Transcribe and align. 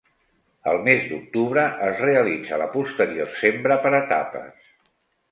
El 0.69 0.77
mes 0.85 1.03
d'octubre 1.09 1.65
es 1.87 2.01
realitza 2.05 2.59
la 2.61 2.67
posterior 2.77 3.29
sembra 3.43 3.77
per 3.85 3.93
etapes. 3.99 4.73